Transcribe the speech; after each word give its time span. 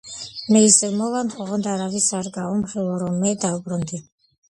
მე 0.55 0.61
ისევ 0.67 0.95
მოვალ, 1.01 1.29
ოღონდ 1.45 1.71
არავის, 1.75 2.09
არ 2.23 2.33
გაუმხილო, 2.41 2.99
რომ 3.07 3.25
მე 3.25 3.39
დავბრუნდი. 3.49 4.07